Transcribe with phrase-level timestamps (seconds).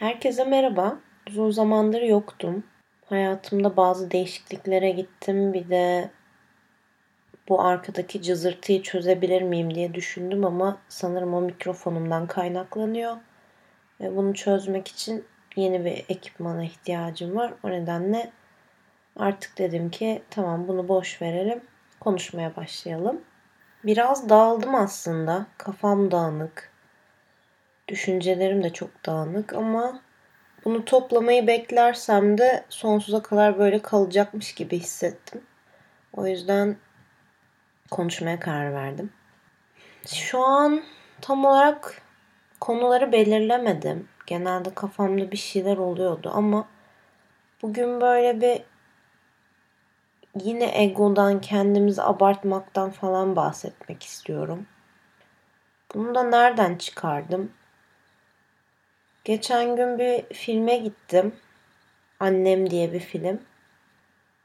[0.00, 0.98] Herkese merhaba.
[1.28, 2.64] Uzun zamandır yoktum.
[3.06, 5.52] Hayatımda bazı değişikliklere gittim.
[5.52, 6.10] Bir de
[7.48, 13.16] bu arkadaki cızırtıyı çözebilir miyim diye düşündüm ama sanırım o mikrofonumdan kaynaklanıyor.
[14.00, 15.24] Ve bunu çözmek için
[15.56, 17.54] yeni bir ekipmana ihtiyacım var.
[17.62, 18.30] O nedenle
[19.16, 21.60] artık dedim ki tamam bunu boş verelim.
[22.00, 23.20] Konuşmaya başlayalım.
[23.84, 25.46] Biraz dağıldım aslında.
[25.58, 26.69] Kafam dağınık.
[27.90, 30.00] Düşüncelerim de çok dağınık ama
[30.64, 35.42] bunu toplamayı beklersem de sonsuza kadar böyle kalacakmış gibi hissettim.
[36.12, 36.76] O yüzden
[37.90, 39.12] konuşmaya karar verdim.
[40.06, 40.82] Şu an
[41.20, 42.02] tam olarak
[42.60, 44.08] konuları belirlemedim.
[44.26, 46.68] Genelde kafamda bir şeyler oluyordu ama
[47.62, 48.62] bugün böyle bir
[50.44, 54.66] yine egodan, kendimizi abartmaktan falan bahsetmek istiyorum.
[55.94, 57.52] Bunu da nereden çıkardım?
[59.24, 61.34] Geçen gün bir filme gittim.
[62.20, 63.40] Annem diye bir film.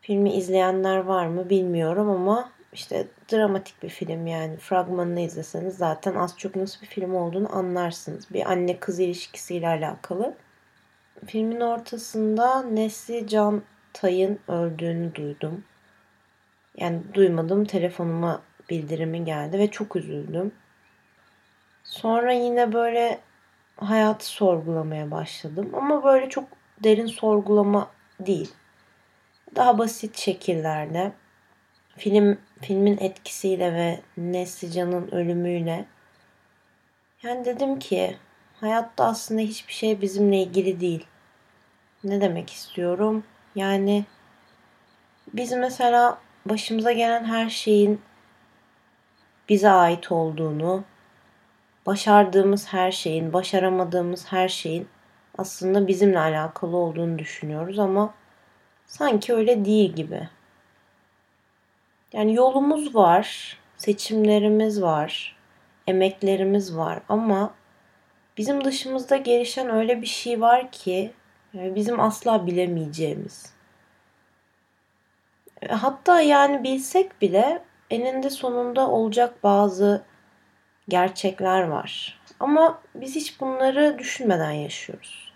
[0.01, 4.57] Filmi izleyenler var mı bilmiyorum ama işte dramatik bir film yani.
[4.57, 8.33] Fragmanını izleseniz zaten az çok nasıl bir film olduğunu anlarsınız.
[8.33, 10.35] Bir anne kız ilişkisiyle alakalı.
[11.25, 15.63] Filmin ortasında Nesli Can Tay'ın öldüğünü duydum.
[16.77, 20.51] Yani duymadım telefonuma bildirimi geldi ve çok üzüldüm.
[21.83, 23.19] Sonra yine böyle
[23.77, 25.69] hayatı sorgulamaya başladım.
[25.73, 26.43] Ama böyle çok
[26.83, 28.51] derin sorgulama değil.
[29.55, 31.11] Daha basit şekillerde
[31.97, 35.85] film filmin etkisiyle ve Neslican'ın ölümüyle
[37.23, 38.17] yani dedim ki
[38.61, 41.07] hayatta aslında hiçbir şey bizimle ilgili değil.
[42.03, 43.23] Ne demek istiyorum?
[43.55, 44.05] Yani
[45.33, 48.01] biz mesela başımıza gelen her şeyin
[49.49, 50.83] bize ait olduğunu,
[51.85, 54.87] başardığımız her şeyin, başaramadığımız her şeyin
[55.37, 58.13] aslında bizimle alakalı olduğunu düşünüyoruz ama
[58.85, 60.29] sanki öyle değil gibi.
[62.13, 65.35] Yani yolumuz var, seçimlerimiz var,
[65.87, 67.53] emeklerimiz var ama
[68.37, 71.13] bizim dışımızda gelişen öyle bir şey var ki
[71.53, 73.53] bizim asla bilemeyeceğimiz.
[75.69, 80.03] Hatta yani bilsek bile eninde sonunda olacak bazı
[80.87, 82.19] gerçekler var.
[82.39, 85.33] Ama biz hiç bunları düşünmeden yaşıyoruz.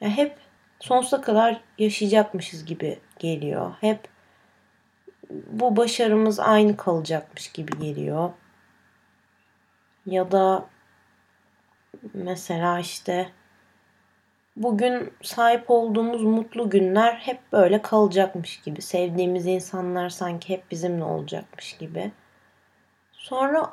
[0.00, 0.36] Yani hep
[0.80, 3.72] sonsuza kadar yaşayacakmışız gibi geliyor.
[3.80, 4.08] Hep
[5.30, 8.30] bu başarımız aynı kalacakmış gibi geliyor.
[10.06, 10.66] Ya da
[12.14, 13.30] mesela işte
[14.56, 18.82] bugün sahip olduğumuz mutlu günler hep böyle kalacakmış gibi.
[18.82, 22.12] Sevdiğimiz insanlar sanki hep bizimle olacakmış gibi.
[23.12, 23.72] Sonra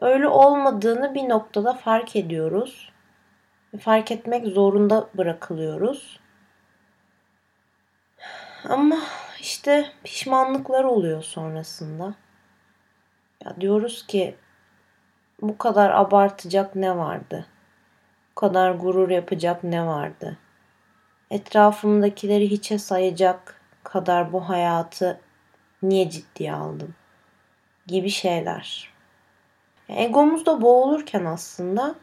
[0.00, 2.92] öyle olmadığını bir noktada fark ediyoruz.
[3.80, 6.20] Fark etmek zorunda bırakılıyoruz.
[8.68, 8.98] Ama
[9.40, 12.14] işte pişmanlıklar oluyor sonrasında.
[13.44, 14.36] Ya diyoruz ki
[15.42, 17.46] bu kadar abartacak ne vardı?
[18.30, 20.38] Bu kadar gurur yapacak ne vardı?
[21.30, 25.20] Etrafımdakileri hiçe sayacak kadar bu hayatı
[25.82, 26.94] niye ciddiye aldım?
[27.86, 28.97] Gibi şeyler.
[29.88, 31.94] Egomuzda boğulurken aslında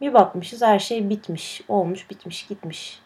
[0.00, 3.00] bir bakmışız her şey bitmiş, olmuş, bitmiş, gitmiş.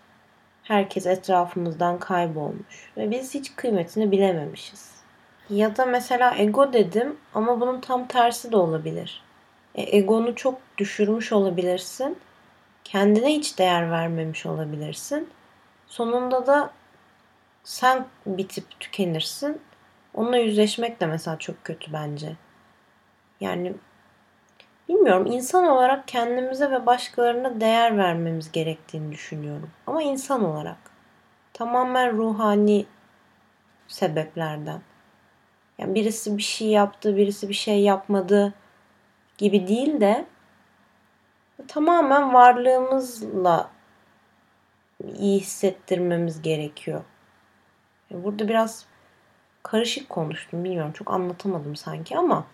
[0.62, 4.92] Herkes etrafımızdan kaybolmuş ve biz hiç kıymetini bilememişiz.
[5.50, 9.22] Ya da mesela ego dedim ama bunun tam tersi de olabilir.
[9.74, 12.18] E, egonu çok düşürmüş olabilirsin.
[12.84, 15.28] Kendine hiç değer vermemiş olabilirsin.
[15.86, 16.70] Sonunda da
[17.64, 19.60] sen bitip tükenirsin.
[20.14, 22.36] Onunla yüzleşmek de mesela çok kötü bence.
[23.40, 23.72] Yani
[24.92, 29.70] Bilmiyorum insan olarak kendimize ve başkalarına değer vermemiz gerektiğini düşünüyorum.
[29.86, 30.76] Ama insan olarak.
[31.52, 32.86] Tamamen ruhani
[33.88, 34.80] sebeplerden.
[35.78, 38.54] Yani birisi bir şey yaptı, birisi bir şey yapmadı
[39.38, 40.26] gibi değil de
[41.68, 43.70] tamamen varlığımızla
[45.18, 47.04] iyi hissettirmemiz gerekiyor.
[48.10, 48.86] Burada biraz
[49.62, 52.46] karışık konuştum bilmiyorum çok anlatamadım sanki ama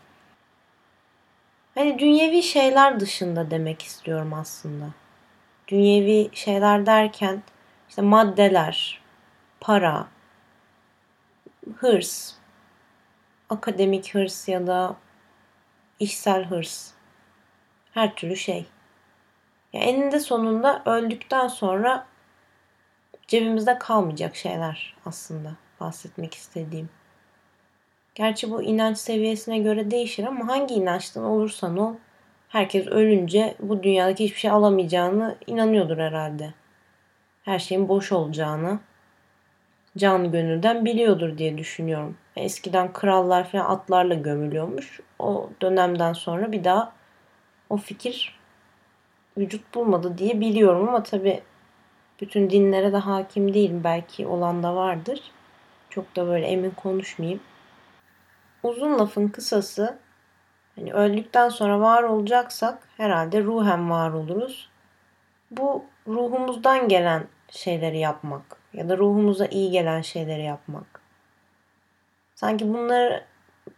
[1.79, 4.85] Hani dünyevi şeyler dışında demek istiyorum aslında.
[5.69, 7.43] Dünyevi şeyler derken
[7.89, 9.03] işte maddeler,
[9.61, 10.07] para,
[11.77, 12.35] hırs,
[13.51, 14.97] akademik hırs ya da
[16.01, 16.91] işsel hırs.
[17.93, 18.67] Her türlü şey.
[19.73, 22.07] Yani eninde sonunda öldükten sonra
[23.29, 26.98] cebimizde kalmayacak şeyler aslında bahsetmek istediğim.
[28.19, 31.95] Gerçi bu inanç seviyesine göre değişir ama hangi inançtan olursan ol
[32.49, 36.55] herkes ölünce bu dünyadaki hiçbir şey alamayacağını inanıyordur herhalde.
[37.43, 38.79] Her şeyin boş olacağını
[39.97, 42.17] can gönülden biliyordur diye düşünüyorum.
[42.37, 45.01] Eskiden krallar falan atlarla gömülüyormuş.
[45.19, 46.93] O dönemden sonra bir daha
[47.71, 48.39] o fikir
[49.37, 51.43] vücut bulmadı diye biliyorum ama tabi
[52.21, 53.81] bütün dinlere de hakim değilim.
[53.85, 55.23] Belki olan da vardır.
[55.91, 57.41] Çok da böyle emin konuşmayayım.
[58.63, 59.99] Uzun lafın kısası
[60.77, 64.71] hani öldükten sonra var olacaksak herhalde ruhen var oluruz.
[65.51, 71.01] Bu ruhumuzdan gelen şeyleri yapmak ya da ruhumuza iyi gelen şeyleri yapmak.
[72.35, 73.25] Sanki bunları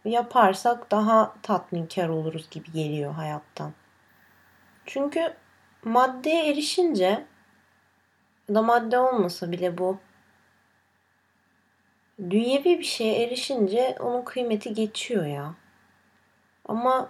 [0.05, 3.73] yaparsak daha tatminkar oluruz gibi geliyor hayattan.
[4.85, 5.33] Çünkü
[5.83, 7.25] maddeye erişince
[8.49, 9.99] ya da madde olmasa bile bu
[12.29, 15.53] dünyevi bir şeye erişince onun kıymeti geçiyor ya.
[16.65, 17.09] Ama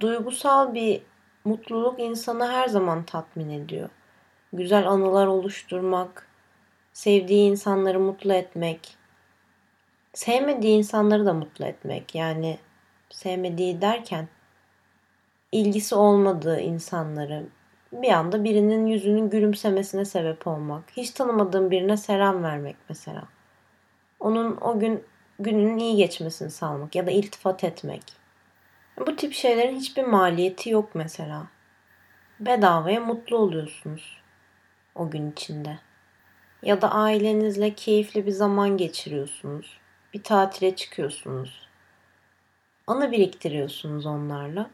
[0.00, 1.02] duygusal bir
[1.44, 3.88] mutluluk insanı her zaman tatmin ediyor.
[4.52, 6.28] Güzel anılar oluşturmak,
[6.92, 8.96] sevdiği insanları mutlu etmek,
[10.12, 12.14] sevmediği insanları da mutlu etmek.
[12.14, 12.58] Yani
[13.10, 14.28] sevmediği derken
[15.52, 17.46] ilgisi olmadığı insanları
[17.92, 20.84] bir anda birinin yüzünün gülümsemesine sebep olmak.
[20.96, 23.33] Hiç tanımadığım birine selam vermek mesela.
[24.24, 25.04] Onun o gün
[25.38, 28.02] gününün iyi geçmesini sağlamak ya da iltifat etmek.
[29.06, 31.46] Bu tip şeylerin hiçbir maliyeti yok mesela.
[32.40, 34.22] Bedavaya mutlu oluyorsunuz
[34.94, 35.78] o gün içinde.
[36.62, 39.78] Ya da ailenizle keyifli bir zaman geçiriyorsunuz.
[40.14, 41.68] Bir tatile çıkıyorsunuz.
[42.86, 44.70] Anı biriktiriyorsunuz onlarla.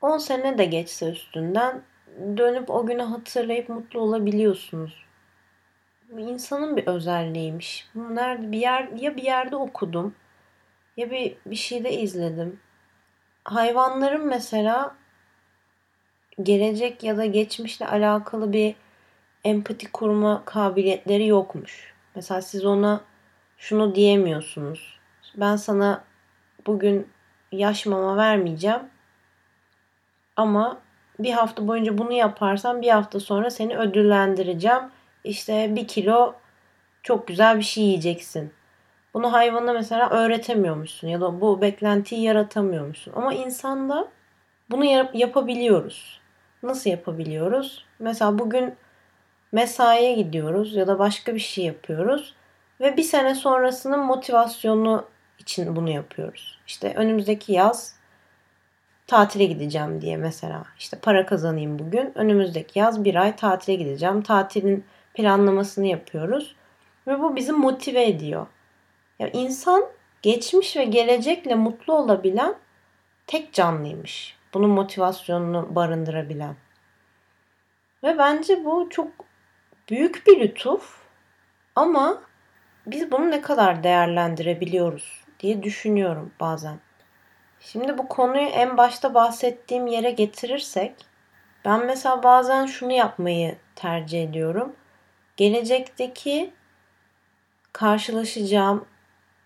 [0.00, 1.82] 10 sene de geçse üstünden
[2.36, 5.05] dönüp o günü hatırlayıp mutlu olabiliyorsunuz.
[6.10, 7.88] İnsanın bir özelliğiymiş.
[7.94, 10.14] Bunu nerede bir yer ya bir yerde okudum
[10.96, 12.60] ya bir bir şeyde izledim.
[13.44, 14.96] Hayvanların mesela
[16.42, 18.74] gelecek ya da geçmişle alakalı bir
[19.44, 21.94] empati kurma kabiliyetleri yokmuş.
[22.14, 23.00] Mesela siz ona
[23.58, 24.98] şunu diyemiyorsunuz.
[25.36, 26.04] Ben sana
[26.66, 27.08] bugün
[27.52, 28.80] yaş mama vermeyeceğim.
[30.36, 30.80] Ama
[31.18, 34.82] bir hafta boyunca bunu yaparsan bir hafta sonra seni ödüllendireceğim.
[35.26, 36.34] İşte bir kilo
[37.02, 38.52] çok güzel bir şey yiyeceksin.
[39.14, 43.12] Bunu hayvana mesela öğretemiyormuşsun ya da bu beklentiyi yaratamıyormuşsun.
[43.16, 44.08] Ama insanda
[44.70, 44.84] bunu
[45.14, 46.20] yapabiliyoruz.
[46.62, 47.84] Nasıl yapabiliyoruz?
[47.98, 48.74] Mesela bugün
[49.52, 52.34] mesaiye gidiyoruz ya da başka bir şey yapıyoruz
[52.80, 55.04] ve bir sene sonrasının motivasyonu
[55.38, 56.58] için bunu yapıyoruz.
[56.66, 57.96] İşte önümüzdeki yaz
[59.06, 62.12] tatile gideceğim diye mesela işte para kazanayım bugün.
[62.14, 64.22] Önümüzdeki yaz bir ay tatile gideceğim.
[64.22, 64.84] Tatilin
[65.16, 66.56] planlamasını yapıyoruz
[67.06, 68.46] ve bu bizi motive ediyor.
[69.18, 69.84] Ya insan
[70.22, 72.54] geçmiş ve gelecekle mutlu olabilen
[73.26, 74.36] tek canlıymış.
[74.54, 76.56] Bunun motivasyonunu barındırabilen.
[78.02, 79.08] Ve bence bu çok
[79.90, 81.02] büyük bir lütuf
[81.74, 82.22] ama
[82.86, 86.78] biz bunu ne kadar değerlendirebiliyoruz diye düşünüyorum bazen.
[87.60, 90.94] Şimdi bu konuyu en başta bahsettiğim yere getirirsek
[91.64, 94.76] ben mesela bazen şunu yapmayı tercih ediyorum.
[95.36, 96.52] Gelecekteki
[97.72, 98.84] karşılaşacağım,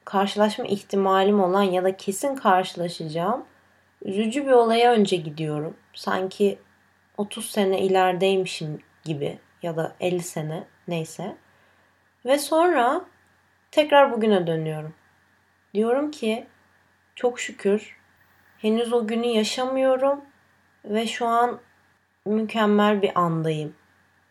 [0.04, 3.44] karşılaşma ihtimalim olan ya da kesin karşılaşacağım
[4.02, 5.76] üzücü bir olaya önce gidiyorum.
[5.94, 6.58] Sanki
[7.16, 11.37] 30 sene ilerideymişim gibi ya da 50 sene neyse.
[12.25, 13.04] Ve sonra
[13.70, 14.94] tekrar bugüne dönüyorum.
[15.75, 16.47] Diyorum ki
[17.14, 17.97] çok şükür
[18.59, 20.25] henüz o günü yaşamıyorum
[20.85, 21.61] ve şu an
[22.26, 23.75] mükemmel bir andayım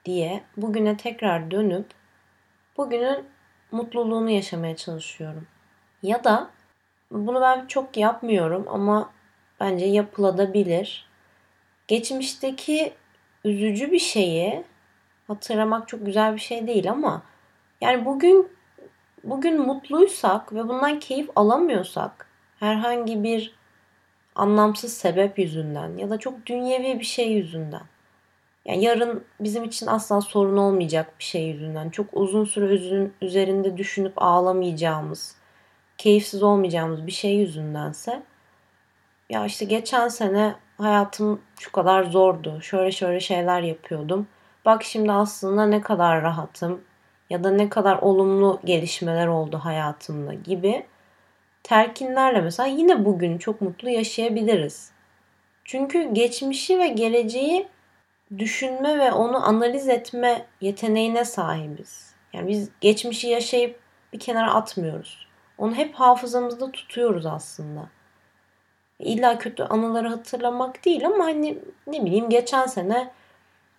[0.05, 1.85] diye bugüne tekrar dönüp
[2.77, 3.25] bugünün
[3.71, 5.47] mutluluğunu yaşamaya çalışıyorum.
[6.03, 6.49] Ya da
[7.11, 9.11] bunu ben çok yapmıyorum ama
[9.59, 11.09] bence yapılabilir.
[11.87, 12.93] Geçmişteki
[13.43, 14.63] üzücü bir şeyi
[15.27, 17.21] hatırlamak çok güzel bir şey değil ama
[17.81, 18.51] yani bugün
[19.23, 22.27] bugün mutluysak ve bundan keyif alamıyorsak
[22.59, 23.55] herhangi bir
[24.35, 27.83] anlamsız sebep yüzünden ya da çok dünyevi bir şey yüzünden
[28.65, 34.13] yani yarın bizim için asla sorun olmayacak bir şey yüzünden çok uzun süre üzerinde düşünüp
[34.17, 35.35] ağlamayacağımız
[35.97, 38.23] keyifsiz olmayacağımız bir şey yüzündense
[39.29, 42.61] ya işte geçen sene hayatım şu kadar zordu.
[42.61, 44.27] Şöyle şöyle şeyler yapıyordum.
[44.65, 46.81] Bak şimdi aslında ne kadar rahatım
[47.29, 50.85] ya da ne kadar olumlu gelişmeler oldu hayatımda gibi
[51.63, 54.91] telkinlerle mesela yine bugün çok mutlu yaşayabiliriz.
[55.65, 57.67] Çünkü geçmişi ve geleceği
[58.37, 62.13] düşünme ve onu analiz etme yeteneğine sahibiz.
[62.33, 63.79] Yani biz geçmişi yaşayıp
[64.13, 65.27] bir kenara atmıyoruz.
[65.57, 67.89] Onu hep hafızamızda tutuyoruz aslında.
[68.99, 71.57] İlla kötü anıları hatırlamak değil ama hani
[71.87, 73.11] ne bileyim geçen sene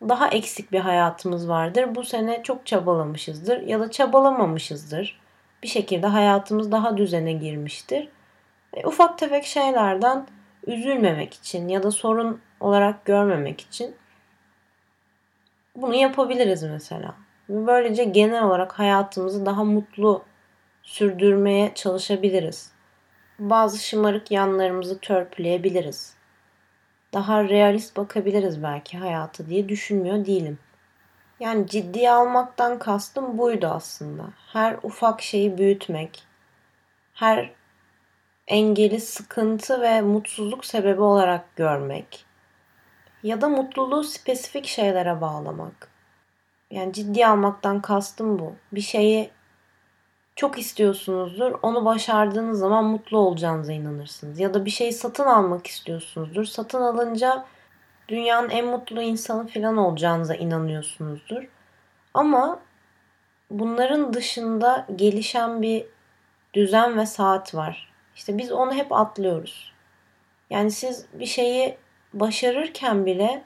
[0.08, 1.94] daha eksik bir hayatımız vardır.
[1.94, 5.20] Bu sene çok çabalamışızdır ya da çabalamamışızdır.
[5.62, 8.08] Bir şekilde hayatımız daha düzene girmiştir.
[8.74, 10.26] E, ufak tefek şeylerden
[10.66, 13.94] üzülmemek için ya da sorun olarak görmemek için
[15.76, 17.14] bunu yapabiliriz mesela.
[17.48, 20.24] Böylece genel olarak hayatımızı daha mutlu
[20.82, 22.72] sürdürmeye çalışabiliriz.
[23.38, 26.14] Bazı şımarık yanlarımızı törpüleyebiliriz.
[27.12, 30.58] Daha realist bakabiliriz belki hayatı diye düşünmüyor değilim.
[31.40, 34.22] Yani ciddiye almaktan kastım buydu aslında.
[34.52, 36.22] Her ufak şeyi büyütmek,
[37.14, 37.50] her
[38.48, 42.29] engeli sıkıntı ve mutsuzluk sebebi olarak görmek
[43.22, 45.88] ya da mutluluğu spesifik şeylere bağlamak.
[46.70, 48.54] Yani ciddi almaktan kastım bu.
[48.72, 49.30] Bir şeyi
[50.36, 51.52] çok istiyorsunuzdur.
[51.62, 54.40] Onu başardığınız zaman mutlu olacağınıza inanırsınız.
[54.40, 56.44] Ya da bir şeyi satın almak istiyorsunuzdur.
[56.44, 57.44] Satın alınca
[58.08, 61.48] dünyanın en mutlu insanı falan olacağınıza inanıyorsunuzdur.
[62.14, 62.60] Ama
[63.50, 65.86] bunların dışında gelişen bir
[66.54, 67.92] düzen ve saat var.
[68.14, 69.72] İşte biz onu hep atlıyoruz.
[70.50, 71.76] Yani siz bir şeyi
[72.12, 73.42] başarırken bile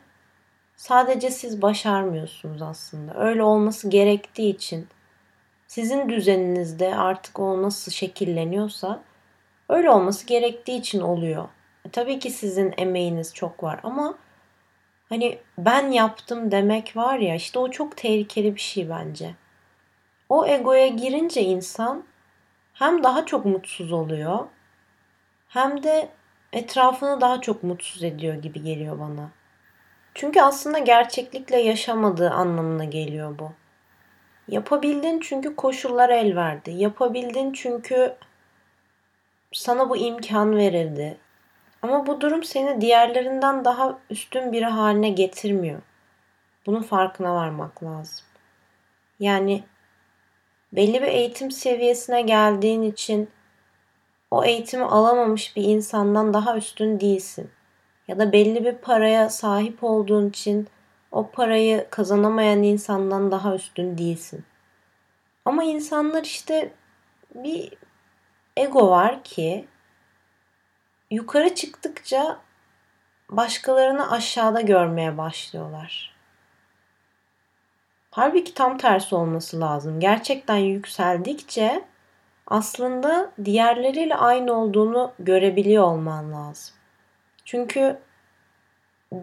[0.77, 3.15] sadece siz başarmıyorsunuz aslında.
[3.15, 4.89] Öyle olması gerektiği için
[5.67, 9.03] sizin düzeninizde artık o nasıl şekilleniyorsa
[9.69, 11.49] öyle olması gerektiği için oluyor.
[11.85, 14.15] E, tabii ki sizin emeğiniz çok var ama
[15.09, 19.35] hani ben yaptım demek var ya işte o çok tehlikeli bir şey bence.
[20.29, 22.05] O egoya girince insan
[22.73, 24.39] hem daha çok mutsuz oluyor
[25.49, 26.09] hem de
[26.55, 29.31] etrafını daha çok mutsuz ediyor gibi geliyor bana.
[30.15, 33.53] Çünkü aslında gerçeklikle yaşamadığı anlamına geliyor bu.
[34.49, 36.71] Yapabildin çünkü koşullar el verdi.
[36.71, 38.17] Yapabildin çünkü
[39.53, 41.17] sana bu imkan verildi.
[41.83, 45.83] Ama bu durum seni diğerlerinden daha üstün biri haline getirmiyor.
[46.67, 48.25] Bunun farkına varmak lazım.
[49.21, 49.65] Yani
[50.73, 53.31] belli bir eğitim seviyesine geldiğin için
[54.35, 57.51] o eğitimi alamamış bir insandan daha üstün değilsin.
[58.09, 60.69] Ya da belli bir paraya sahip olduğun için
[61.13, 64.45] o parayı kazanamayan insandan daha üstün değilsin.
[65.45, 66.73] Ama insanlar işte
[67.35, 67.73] bir
[68.57, 69.65] ego var ki
[71.11, 72.41] yukarı çıktıkça
[73.31, 76.15] başkalarını aşağıda görmeye başlıyorlar.
[78.11, 80.01] Halbuki tam tersi olması lazım.
[80.01, 81.85] Gerçekten yükseldikçe
[82.47, 86.75] aslında diğerleriyle aynı olduğunu görebiliyor olman lazım.
[87.45, 87.99] Çünkü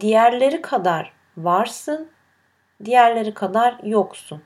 [0.00, 2.10] diğerleri kadar varsın,
[2.84, 4.42] diğerleri kadar yoksun.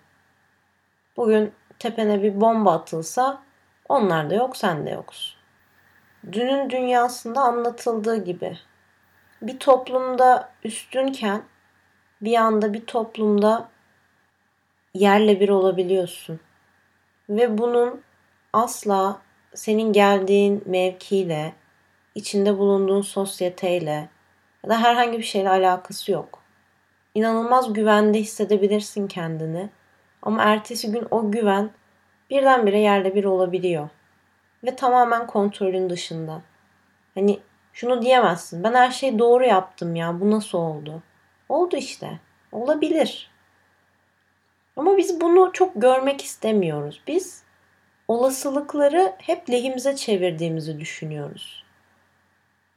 [1.16, 3.42] Bugün tepene bir bomba atılsa
[3.88, 5.36] onlar da yok, sen de yoksun.
[6.32, 8.58] Dünün dünyasında anlatıldığı gibi
[9.42, 11.42] bir toplumda üstünken
[12.20, 13.68] bir anda bir toplumda
[14.94, 16.40] yerle bir olabiliyorsun.
[17.28, 18.02] Ve bunun
[18.56, 19.20] asla
[19.54, 21.52] senin geldiğin mevkiyle,
[22.14, 24.08] içinde bulunduğun sosyeteyle
[24.64, 26.42] ya da herhangi bir şeyle alakası yok.
[27.14, 29.70] İnanılmaz güvende hissedebilirsin kendini.
[30.22, 31.70] Ama ertesi gün o güven
[32.30, 33.88] birdenbire yerle bir olabiliyor.
[34.64, 36.42] Ve tamamen kontrolün dışında.
[37.14, 37.40] Hani
[37.72, 38.64] şunu diyemezsin.
[38.64, 40.20] Ben her şeyi doğru yaptım ya.
[40.20, 41.02] Bu nasıl oldu?
[41.48, 42.20] Oldu işte.
[42.52, 43.30] Olabilir.
[44.76, 47.02] Ama biz bunu çok görmek istemiyoruz.
[47.06, 47.45] Biz
[48.08, 51.64] olasılıkları hep lehimize çevirdiğimizi düşünüyoruz.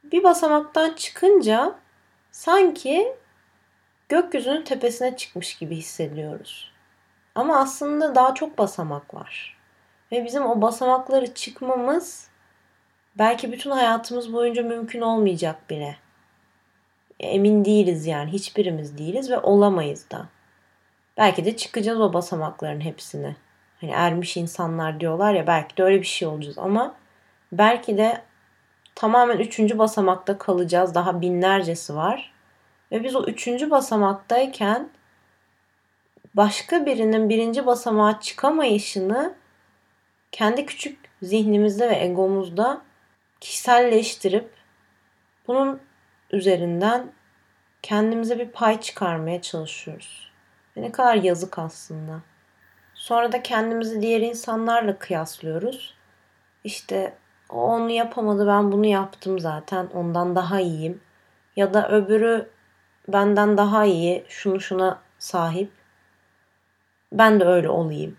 [0.04, 1.74] Bir basamaktan çıkınca
[2.32, 3.12] sanki
[4.08, 6.72] gökyüzünün tepesine çıkmış gibi hissediyoruz.
[7.34, 9.56] Ama aslında daha çok basamak var.
[10.12, 12.28] Ve bizim o basamakları çıkmamız
[13.18, 15.96] belki bütün hayatımız boyunca mümkün olmayacak bile.
[17.20, 20.28] Emin değiliz yani hiçbirimiz değiliz ve olamayız da.
[21.16, 23.36] Belki de çıkacağız o basamakların hepsini.
[23.80, 26.94] Hani ermiş insanlar diyorlar ya belki de öyle bir şey olacağız ama
[27.52, 28.22] belki de
[28.94, 30.94] tamamen üçüncü basamakta kalacağız.
[30.94, 32.32] Daha binlercesi var.
[32.92, 34.90] Ve biz o üçüncü basamaktayken
[36.34, 39.34] başka birinin birinci basamağa çıkamayışını
[40.32, 42.82] kendi küçük zihnimizde ve egomuzda
[43.40, 44.50] kişiselleştirip
[45.46, 45.80] bunun
[46.32, 47.12] üzerinden
[47.82, 50.30] kendimize bir pay çıkarmaya çalışıyoruz.
[50.76, 52.20] Ne kadar yazık aslında.
[53.00, 55.94] Sonra da kendimizi diğer insanlarla kıyaslıyoruz.
[56.64, 57.14] İşte
[57.50, 61.00] o onu yapamadı ben bunu yaptım zaten ondan daha iyiyim.
[61.56, 62.50] Ya da öbürü
[63.08, 65.72] benden daha iyi şunu şuna sahip.
[67.12, 68.16] Ben de öyle olayım.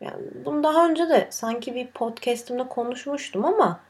[0.00, 3.80] Yani bunu daha önce de sanki bir podcast'imde konuşmuştum ama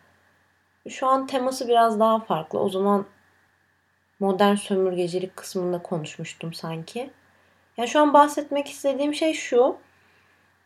[0.88, 2.58] Şu an teması biraz daha farklı.
[2.60, 3.06] O zaman
[4.20, 7.10] modern sömürgecilik kısmında konuşmuştum sanki.
[7.76, 9.78] Yani şu an bahsetmek istediğim şey şu.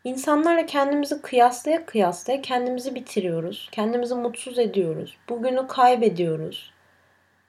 [0.03, 3.69] İnsanlarla kendimizi kıyaslaya kıyaslaya kendimizi bitiriyoruz.
[3.71, 5.17] Kendimizi mutsuz ediyoruz.
[5.29, 6.73] Bugünü kaybediyoruz.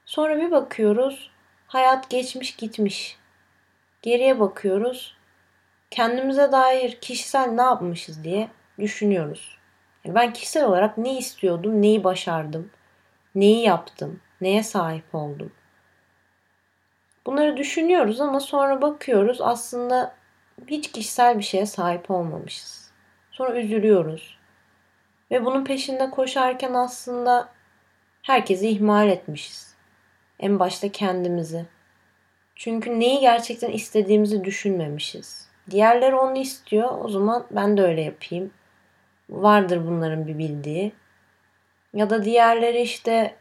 [0.05, 1.31] Sonra bir bakıyoruz.
[1.67, 3.19] Hayat geçmiş gitmiş.
[4.03, 5.17] Geriye bakıyoruz.
[5.91, 9.59] Kendimize dair kişisel ne yapmışız diye düşünüyoruz.
[10.05, 12.71] Yani ben kişisel olarak ne istiyordum, neyi başardım,
[13.35, 15.53] neyi yaptım, neye sahip oldum.
[17.27, 20.15] Bunları düşünüyoruz ama sonra bakıyoruz aslında
[20.67, 22.91] hiç kişisel bir şeye sahip olmamışız.
[23.31, 24.39] Sonra üzülüyoruz.
[25.31, 27.49] Ve bunun peşinde koşarken aslında
[28.23, 29.75] herkesi ihmal etmişiz.
[30.41, 31.67] En başta kendimizi.
[32.55, 35.49] Çünkü neyi gerçekten istediğimizi düşünmemişiz.
[35.71, 36.91] Diğerleri onu istiyor.
[37.01, 38.51] O zaman ben de öyle yapayım.
[39.31, 40.93] Vardır bunların bir bildiği.
[41.95, 43.37] Ya da diğerleri işte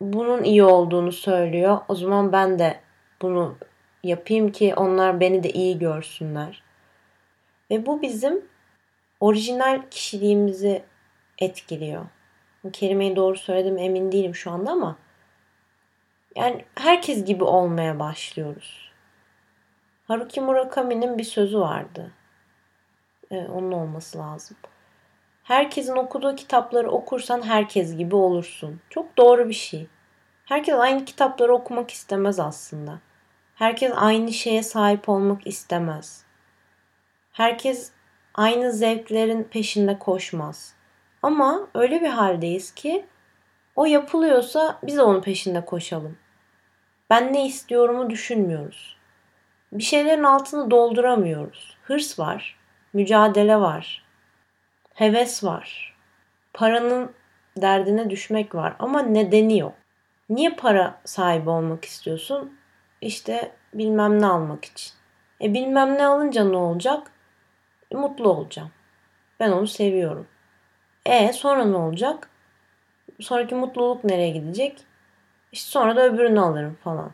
[0.00, 1.78] bunun iyi olduğunu söylüyor.
[1.88, 2.80] O zaman ben de
[3.22, 3.56] bunu
[4.02, 6.62] yapayım ki onlar beni de iyi görsünler.
[7.70, 8.44] Ve bu bizim
[9.20, 10.82] orijinal kişiliğimizi
[11.38, 12.06] etkiliyor.
[12.64, 14.96] Bu kelimeyi doğru söyledim emin değilim şu anda ama
[16.36, 18.92] yani herkes gibi olmaya başlıyoruz.
[20.04, 22.12] Haruki Murakami'nin bir sözü vardı.
[23.30, 24.56] Ee, onun olması lazım.
[25.42, 28.80] Herkesin okuduğu kitapları okursan herkes gibi olursun.
[28.90, 29.86] Çok doğru bir şey.
[30.44, 32.98] Herkes aynı kitapları okumak istemez aslında.
[33.58, 36.24] Herkes aynı şeye sahip olmak istemez.
[37.32, 37.92] Herkes
[38.34, 40.74] aynı zevklerin peşinde koşmaz.
[41.22, 43.06] Ama öyle bir haldeyiz ki
[43.76, 46.18] o yapılıyorsa biz onun peşinde koşalım.
[47.10, 48.96] Ben ne istiyorumu düşünmüyoruz.
[49.72, 51.76] Bir şeylerin altını dolduramıyoruz.
[51.82, 52.56] Hırs var,
[52.92, 54.04] mücadele var,
[54.94, 55.96] heves var.
[56.52, 57.12] Paranın
[57.56, 59.74] derdine düşmek var ama nedeni yok.
[60.28, 62.57] Niye para sahibi olmak istiyorsun?
[63.00, 64.92] İşte bilmem ne almak için.
[65.42, 67.10] E bilmem ne alınca ne olacak?
[67.90, 68.70] E, mutlu olacağım.
[69.40, 70.26] Ben onu seviyorum.
[71.06, 72.30] E sonra ne olacak?
[73.20, 74.84] Sonraki mutluluk nereye gidecek?
[75.52, 77.12] İşte sonra da öbürünü alırım falan.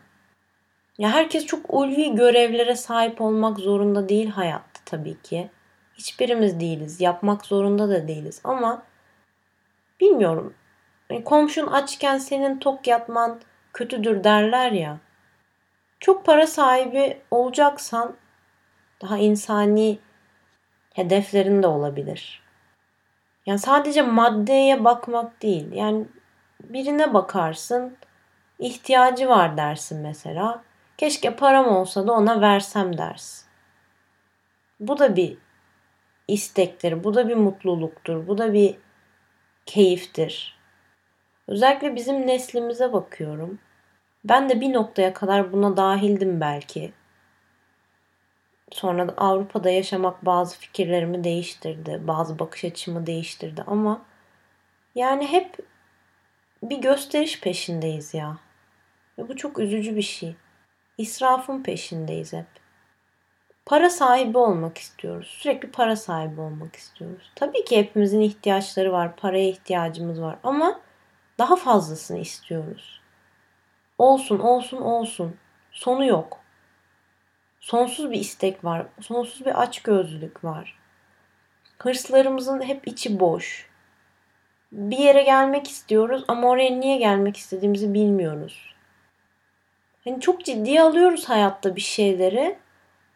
[0.97, 5.49] Ya herkes çok ulvi görevlere sahip olmak zorunda değil hayatta tabii ki.
[5.93, 7.01] Hiçbirimiz değiliz.
[7.01, 8.41] Yapmak zorunda da değiliz.
[8.43, 8.83] Ama
[9.99, 10.53] bilmiyorum.
[11.09, 13.39] E, komşun açken senin tok yatman
[13.73, 14.97] kötüdür derler ya.
[16.05, 18.15] Çok para sahibi olacaksan
[19.01, 19.99] daha insani
[20.93, 22.43] hedeflerin de olabilir.
[23.45, 25.71] Yani sadece maddeye bakmak değil.
[25.71, 26.05] Yani
[26.63, 27.97] birine bakarsın,
[28.59, 30.63] ihtiyacı var dersin mesela.
[30.97, 33.47] Keşke param olsa da ona versem dersin.
[34.79, 35.37] Bu da bir
[36.27, 38.77] istektir, bu da bir mutluluktur, bu da bir
[39.65, 40.59] keyiftir.
[41.47, 43.59] Özellikle bizim neslimize bakıyorum.
[44.25, 46.93] Ben de bir noktaya kadar buna dahildim belki.
[48.71, 52.01] Sonra da Avrupa'da yaşamak bazı fikirlerimi değiştirdi.
[52.03, 54.01] Bazı bakış açımı değiştirdi ama
[54.95, 55.57] yani hep
[56.63, 58.37] bir gösteriş peşindeyiz ya.
[59.17, 60.35] Ve bu çok üzücü bir şey.
[60.97, 62.45] İsrafın peşindeyiz hep.
[63.65, 65.27] Para sahibi olmak istiyoruz.
[65.27, 67.31] Sürekli para sahibi olmak istiyoruz.
[67.35, 69.15] Tabii ki hepimizin ihtiyaçları var.
[69.15, 70.79] Paraya ihtiyacımız var ama
[71.37, 73.04] daha fazlasını istiyoruz.
[73.97, 75.37] Olsun, olsun, olsun.
[75.71, 76.39] Sonu yok.
[77.59, 78.85] Sonsuz bir istek var.
[79.01, 80.77] Sonsuz bir açgözlülük var.
[81.79, 83.69] Hırslarımızın hep içi boş.
[84.71, 88.75] Bir yere gelmek istiyoruz ama oraya niye gelmek istediğimizi bilmiyoruz.
[90.03, 92.57] Hani çok ciddiye alıyoruz hayatta bir şeyleri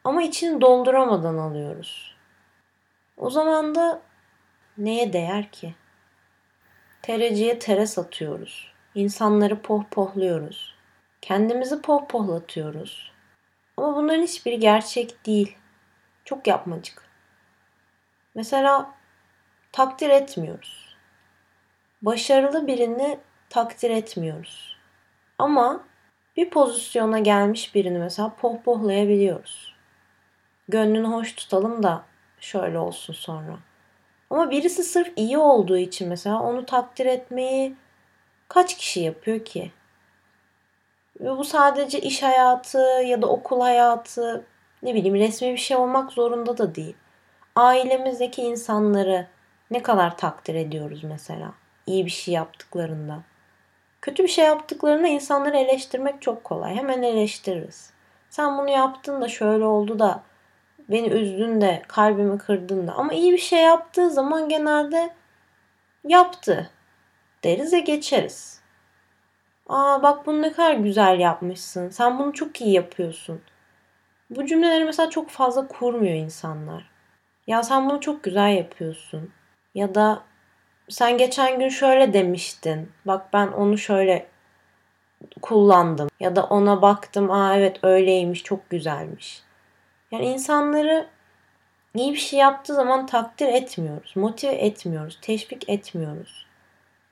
[0.04, 2.16] ama içini dolduramadan alıyoruz.
[3.18, 4.02] O zaman da
[4.78, 5.76] neye değer ki?
[7.02, 8.69] Tereciye tere satıyoruz.
[8.96, 10.76] İnsanları pohpohluyoruz.
[11.22, 13.12] Kendimizi pohpohlatıyoruz.
[13.78, 15.58] Ama bunların hiçbiri gerçek değil.
[16.26, 17.04] Çok yapmacık.
[18.36, 18.94] Mesela
[19.72, 20.96] takdir etmiyoruz.
[22.02, 24.78] Başarılı birini takdir etmiyoruz.
[25.38, 25.84] Ama
[26.38, 29.76] bir pozisyona gelmiş birini mesela pohpohlayabiliyoruz.
[30.68, 32.04] Gönlünü hoş tutalım da
[32.40, 33.60] şöyle olsun sonra.
[34.30, 37.76] Ama birisi sırf iyi olduğu için mesela onu takdir etmeyi
[38.50, 39.72] kaç kişi yapıyor ki?
[41.20, 44.46] Ve bu sadece iş hayatı ya da okul hayatı
[44.84, 46.96] ne bileyim resmi bir şey olmak zorunda da değil.
[47.56, 49.28] Ailemizdeki insanları
[49.72, 51.52] ne kadar takdir ediyoruz mesela
[51.88, 53.20] iyi bir şey yaptıklarında.
[54.02, 56.76] Kötü bir şey yaptıklarında insanları eleştirmek çok kolay.
[56.76, 57.94] Hemen eleştiririz.
[58.30, 60.24] Sen bunu yaptın da şöyle oldu da
[60.90, 62.94] beni üzdün de kalbimi kırdın da.
[62.94, 65.10] Ama iyi bir şey yaptığı zaman genelde
[66.04, 66.70] yaptı.
[67.44, 68.62] Deriz ve geçeriz.
[69.70, 71.90] Aa bak bunu ne kadar güzel yapmışsın.
[71.90, 73.42] Sen bunu çok iyi yapıyorsun.
[74.30, 76.90] Bu cümleleri mesela çok fazla kurmuyor insanlar.
[77.48, 79.32] Ya sen bunu çok güzel yapıyorsun.
[79.76, 80.24] Ya da
[80.90, 82.92] sen geçen gün şöyle demiştin.
[83.06, 84.28] Bak ben onu şöyle
[85.42, 86.10] kullandım.
[86.20, 87.32] Ya da ona baktım.
[87.32, 89.44] Aa evet öyleymiş çok güzelmiş.
[90.12, 91.08] Yani insanları
[91.96, 94.16] iyi bir şey yaptığı zaman takdir etmiyoruz.
[94.16, 95.20] Motive etmiyoruz.
[95.22, 96.49] Teşvik etmiyoruz.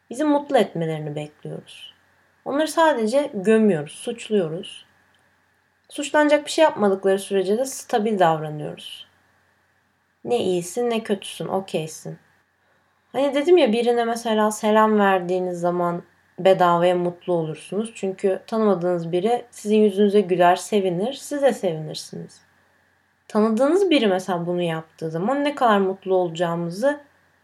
[0.09, 1.93] Bizi mutlu etmelerini bekliyoruz.
[2.45, 4.85] Onları sadece gömüyoruz, suçluyoruz.
[5.89, 9.07] Suçlanacak bir şey yapmadıkları sürece de stabil davranıyoruz.
[10.23, 12.17] Ne iyisin ne kötüsün, okeysin.
[13.11, 16.03] Hani dedim ya birine mesela selam verdiğiniz zaman
[16.39, 17.91] bedavaya mutlu olursunuz.
[17.95, 21.13] Çünkü tanımadığınız biri sizin yüzünüze güler, sevinir.
[21.13, 22.41] Siz de sevinirsiniz.
[23.27, 26.99] Tanıdığınız biri mesela bunu yaptığı zaman ne kadar mutlu olacağımızı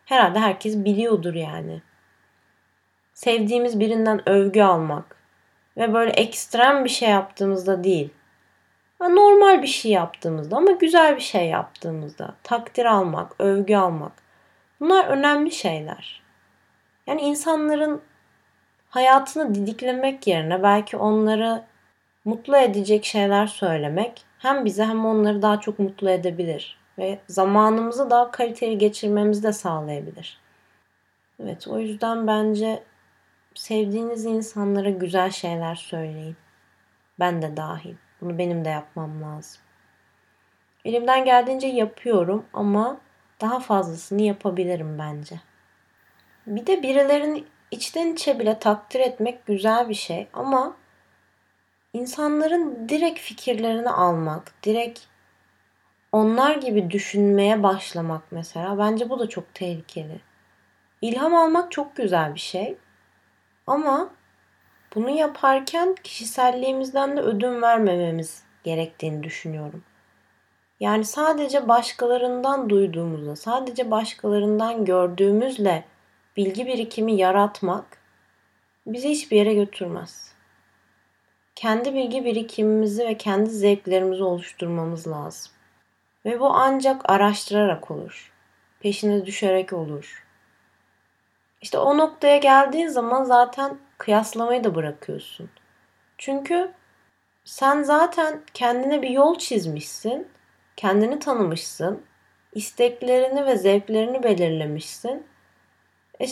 [0.06, 1.82] herhalde herkes biliyordur yani.
[3.23, 5.15] Sevdiğimiz birinden övgü almak
[5.77, 8.13] ve böyle ekstrem bir şey yaptığımızda değil.
[8.99, 14.12] Normal bir şey yaptığımızda ama güzel bir şey yaptığımızda takdir almak, övgü almak.
[14.79, 16.21] Bunlar önemli şeyler.
[17.07, 18.01] Yani insanların
[18.89, 21.63] hayatını didiklemek yerine belki onları
[22.25, 28.31] mutlu edecek şeyler söylemek hem bizi hem onları daha çok mutlu edebilir ve zamanımızı daha
[28.31, 30.39] kaliteli geçirmemizi de sağlayabilir.
[31.39, 32.83] Evet o yüzden bence
[33.55, 36.37] sevdiğiniz insanlara güzel şeyler söyleyin.
[37.19, 37.95] Ben de dahil.
[38.21, 39.61] Bunu benim de yapmam lazım.
[40.85, 42.97] Elimden geldiğince yapıyorum ama
[43.41, 45.35] daha fazlasını yapabilirim bence.
[46.47, 50.75] Bir de birilerini içten içe bile takdir etmek güzel bir şey ama
[51.93, 54.99] insanların direkt fikirlerini almak, direkt
[56.11, 60.21] onlar gibi düşünmeye başlamak mesela bence bu da çok tehlikeli.
[61.01, 62.77] İlham almak çok güzel bir şey.
[63.67, 64.10] Ama
[64.95, 69.84] bunu yaparken kişiselliğimizden de ödün vermememiz gerektiğini düşünüyorum.
[70.80, 75.84] Yani sadece başkalarından duyduğumuzla, sadece başkalarından gördüğümüzle
[76.38, 77.97] bilgi birikimi yaratmak
[78.88, 80.34] bizi hiçbir yere götürmez.
[81.56, 85.52] Kendi bilgi birikimimizi ve kendi zevklerimizi oluşturmamız lazım.
[86.26, 88.34] Ve bu ancak araştırarak olur.
[88.80, 90.22] Peşine düşerek olur.
[91.63, 95.49] İşte o noktaya geldiğin zaman zaten kıyaslamayı da bırakıyorsun.
[96.17, 96.71] Çünkü
[97.45, 100.28] sen zaten kendine bir yol çizmişsin,
[100.76, 102.02] kendini tanımışsın,
[102.54, 105.28] isteklerini ve zevklerini belirlemişsin.
[106.21, 106.26] E,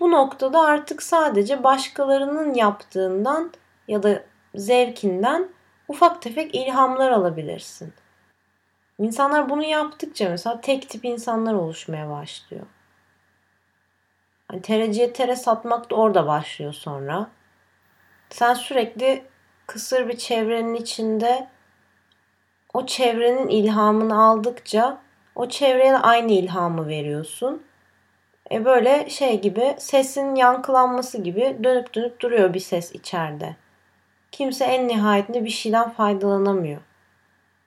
[0.00, 3.52] bu noktada artık sadece başkalarının yaptığından
[3.88, 4.22] ya da
[4.54, 5.48] zevkinden
[5.88, 7.92] ufak tefek ilhamlar alabilirsin.
[8.98, 12.66] İnsanlar bunu yaptıkça mesela tek tip insanlar oluşmaya başlıyor.
[14.52, 17.30] Hani tereciye tere satmak da orada başlıyor sonra.
[18.30, 19.24] Sen sürekli
[19.66, 21.48] kısır bir çevrenin içinde
[22.72, 24.98] o çevrenin ilhamını aldıkça
[25.34, 27.62] o çevreye aynı ilhamı veriyorsun.
[28.50, 33.56] E böyle şey gibi sesin yankılanması gibi dönüp dönüp duruyor bir ses içeride.
[34.32, 36.80] Kimse en nihayetinde bir şeyden faydalanamıyor.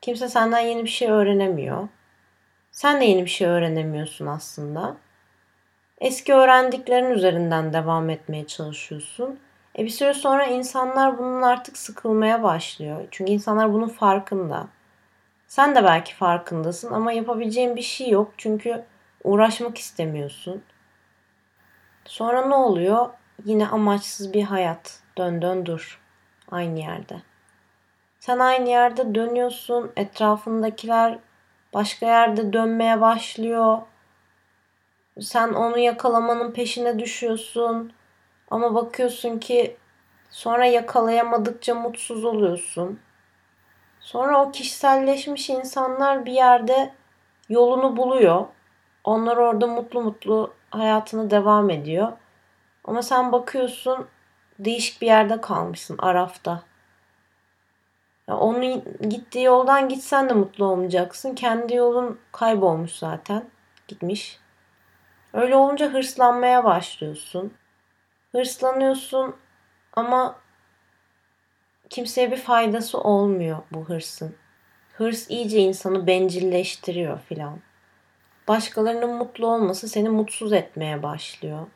[0.01, 1.87] Kimse senden yeni bir şey öğrenemiyor.
[2.71, 5.04] Sen de yeni bir şey öğrenemiyorsun aslında.
[6.05, 9.39] Eski öğrendiklerin üzerinden devam etmeye çalışıyorsun.
[9.77, 13.07] E bir süre sonra insanlar bunun artık sıkılmaya başlıyor.
[13.11, 14.67] Çünkü insanlar bunun farkında.
[15.47, 18.33] Sen de belki farkındasın ama yapabileceğin bir şey yok.
[18.37, 18.83] Çünkü
[19.23, 20.63] uğraşmak istemiyorsun.
[22.05, 23.09] Sonra ne oluyor?
[23.45, 24.99] Yine amaçsız bir hayat.
[25.17, 26.01] Dön dön dur.
[26.51, 27.21] Aynı yerde.
[28.19, 29.91] Sen aynı yerde dönüyorsun.
[29.95, 31.19] Etrafındakiler
[31.73, 33.77] başka yerde dönmeye başlıyor.
[35.21, 37.93] Sen onu yakalamanın peşine düşüyorsun.
[38.51, 39.77] Ama bakıyorsun ki
[40.29, 42.99] sonra yakalayamadıkça mutsuz oluyorsun.
[43.99, 46.93] Sonra o kişiselleşmiş insanlar bir yerde
[47.49, 48.45] yolunu buluyor.
[49.03, 52.11] Onlar orada mutlu mutlu hayatını devam ediyor.
[52.83, 54.07] Ama sen bakıyorsun
[54.59, 56.63] değişik bir yerde kalmışsın Araf'ta.
[58.27, 61.35] Ya onun gittiği yoldan gitsen de mutlu olmayacaksın.
[61.35, 63.45] Kendi yolun kaybolmuş zaten.
[63.87, 64.39] Gitmiş.
[65.35, 67.53] Öyle olunca hırslanmaya başlıyorsun.
[68.31, 69.35] Hırslanıyorsun
[69.93, 70.35] ama
[71.89, 74.35] kimseye bir faydası olmuyor bu hırsın.
[74.93, 77.59] Hırs iyice insanı bencilleştiriyor filan.
[78.47, 81.67] Başkalarının mutlu olması seni mutsuz etmeye başlıyor.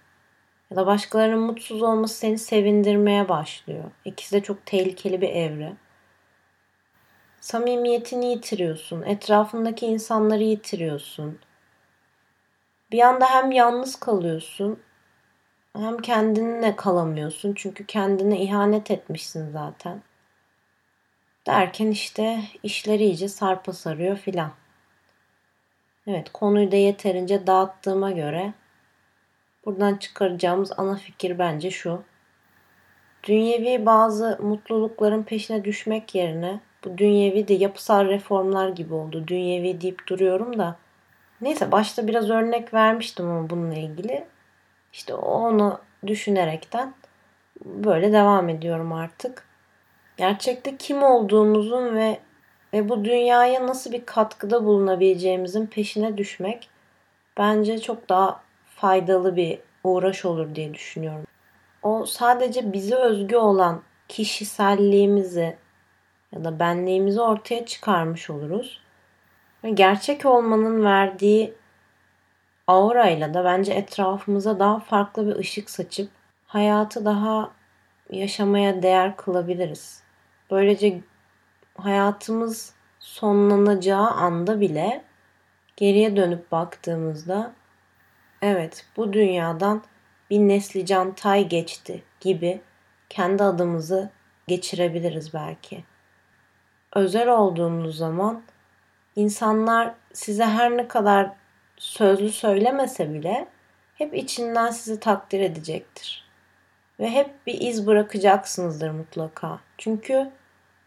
[0.72, 3.84] Ya da başkalarının mutsuz olması seni sevindirmeye başlıyor.
[4.06, 5.74] İkisi de çok tehlikeli bir evre.
[7.42, 9.02] Samimiyetini yitiriyorsun.
[9.02, 11.40] Etrafındaki insanları yitiriyorsun.
[12.92, 14.80] Bir anda hem yalnız kalıyorsun
[15.76, 20.02] hem kendinle kalamıyorsun çünkü kendine ihanet etmişsin zaten.
[21.48, 24.52] Derken işte işleri iyice sarpa sarıyor filan.
[26.08, 28.54] Evet konuyu da yeterince dağıttığıma göre
[29.66, 32.04] buradan çıkaracağımız ana fikir bence şu.
[33.24, 39.28] Dünyevi bazı mutlulukların peşine düşmek yerine bu dünyevi de yapısal reformlar gibi oldu.
[39.28, 40.76] Dünyevi deyip duruyorum da.
[41.42, 44.26] Neyse başta biraz örnek vermiştim ama bununla ilgili.
[44.94, 46.94] İşte onu düşünerekten
[47.66, 49.46] böyle devam ediyorum artık.
[50.18, 52.20] Gerçekte kim olduğumuzun ve
[52.74, 56.70] ve bu dünyaya nasıl bir katkıda bulunabileceğimizin peşine düşmek
[57.38, 61.26] bence çok daha faydalı bir uğraş olur diye düşünüyorum.
[61.84, 65.56] O sadece bize özgü olan kişiselliğimizi
[66.32, 68.82] ya da benliğimizi ortaya çıkarmış oluruz.
[69.64, 71.54] Gerçek olmanın verdiği
[72.68, 76.10] aurayla da bence etrafımıza daha farklı bir ışık saçıp
[76.48, 77.52] hayatı daha
[78.12, 80.04] yaşamaya değer kılabiliriz.
[80.52, 81.02] Böylece
[81.78, 85.04] hayatımız sonlanacağı anda bile
[85.78, 87.54] geriye dönüp baktığımızda
[88.42, 89.84] evet bu dünyadan
[90.30, 92.62] bir neslican tay geçti gibi
[93.10, 94.10] kendi adımızı
[94.48, 95.84] geçirebiliriz belki.
[96.96, 98.44] Özel olduğunuz zaman
[99.20, 101.32] insanlar size her ne kadar
[101.78, 103.48] sözlü söylemese bile
[103.96, 106.30] hep içinden sizi takdir edecektir.
[107.00, 109.60] Ve hep bir iz bırakacaksınızdır mutlaka.
[109.78, 110.32] Çünkü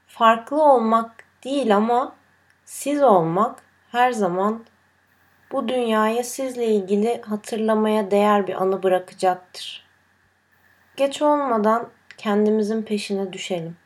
[0.07, 2.17] farklı olmak değil ama
[2.65, 4.65] siz olmak her zaman
[5.53, 9.85] bu dünyaya sizle ilgili hatırlamaya değer bir anı bırakacaktır.
[10.97, 13.77] Geç olmadan kendimizin peşine düşelim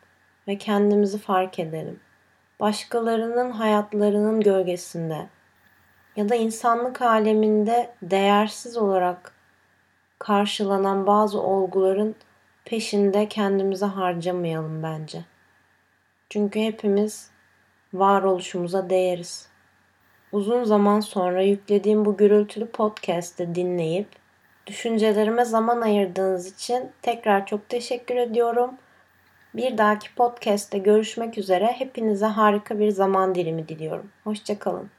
[0.49, 2.01] ve kendimizi fark edelim.
[2.61, 5.27] Başkalarının hayatlarının gölgesinde
[6.17, 9.33] ya da insanlık aleminde değersiz olarak
[10.19, 12.15] karşılanan bazı olguların
[12.65, 15.25] peşinde kendimizi harcamayalım bence.
[16.31, 17.31] Çünkü hepimiz
[17.95, 19.49] varoluşumuza değeriz.
[20.33, 24.09] Uzun zaman sonra yüklediğim bu gürültülü podcast'ı dinleyip
[24.67, 28.71] düşüncelerime zaman ayırdığınız için tekrar çok teşekkür ediyorum.
[29.57, 31.67] Bir dahaki podcast'te görüşmek üzere.
[31.67, 34.11] Hepinize harika bir zaman dilimi diliyorum.
[34.25, 34.91] Hoşçakalın.